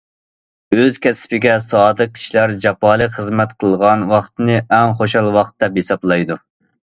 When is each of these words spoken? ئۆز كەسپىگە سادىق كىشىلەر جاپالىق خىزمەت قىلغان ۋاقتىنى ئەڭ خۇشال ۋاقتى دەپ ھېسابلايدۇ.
ئۆز 0.75 0.95
كەسپىگە 1.05 1.57
سادىق 1.65 2.15
كىشىلەر 2.15 2.53
جاپالىق 2.63 3.13
خىزمەت 3.19 3.53
قىلغان 3.65 4.05
ۋاقتىنى 4.15 4.57
ئەڭ 4.79 4.95
خۇشال 5.03 5.31
ۋاقتى 5.39 5.65
دەپ 5.65 5.81
ھېسابلايدۇ. 5.81 6.39